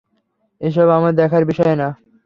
এসব 0.61 0.87
আমার 0.89 1.13
দেখার 1.15 1.43
বিষয় 1.45 1.75
না। 1.75 1.87